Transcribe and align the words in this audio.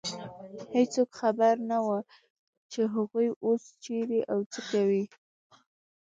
هېڅوک 0.75 1.09
خبر 1.19 1.53
نه 1.69 1.77
و، 1.85 1.87
چې 2.71 2.81
هغوی 2.93 3.27
اوس 3.45 3.63
چېرې 3.83 4.19
او 4.31 4.39
څه 4.51 4.61
کوي. 4.71 5.03